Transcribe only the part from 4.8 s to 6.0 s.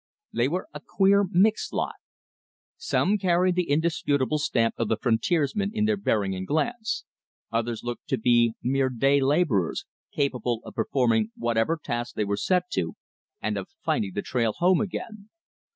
the frontiersman in their